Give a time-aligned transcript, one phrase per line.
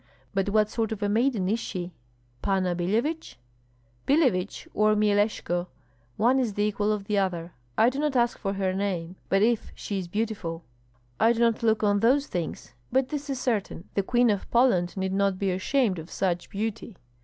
[0.33, 1.93] "But what sort of a maiden is she?"
[2.41, 3.37] "Panna Billevich?"
[4.07, 5.67] "Billevich or Myeleshko,
[6.17, 7.53] one is the equal of the other.
[7.77, 10.63] I do not ask for her name, but if she is beautiful."
[11.19, 14.97] "I do not look on those things; but this is certain, the Queen of Poland
[14.97, 16.97] need not be ashamed of such beauty."